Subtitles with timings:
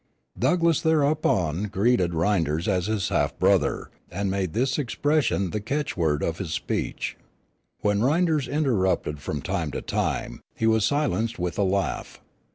[0.39, 6.39] Douglass thereupon greeted Rynders as his half brother, and made this expression the catchword of
[6.39, 7.15] his speech.
[7.81, 12.19] When Rynders interrupted from time to time, he was silenced with a laugh.